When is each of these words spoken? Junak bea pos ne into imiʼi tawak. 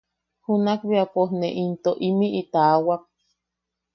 Junak 0.45 0.81
bea 0.89 1.05
pos 1.13 1.29
ne 1.39 1.49
into 1.63 1.91
imiʼi 2.07 2.41
tawak. 2.53 3.01